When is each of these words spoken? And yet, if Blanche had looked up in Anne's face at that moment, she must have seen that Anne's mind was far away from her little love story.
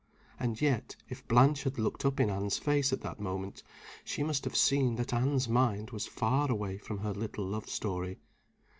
And 0.39 0.59
yet, 0.59 0.95
if 1.09 1.27
Blanche 1.27 1.61
had 1.63 1.77
looked 1.77 2.05
up 2.05 2.19
in 2.19 2.31
Anne's 2.31 2.57
face 2.57 2.91
at 2.91 3.01
that 3.01 3.19
moment, 3.19 3.61
she 4.03 4.23
must 4.23 4.45
have 4.45 4.55
seen 4.55 4.95
that 4.95 5.13
Anne's 5.13 5.47
mind 5.47 5.91
was 5.91 6.07
far 6.07 6.49
away 6.49 6.79
from 6.79 6.97
her 7.01 7.13
little 7.13 7.45
love 7.45 7.69
story. 7.69 8.17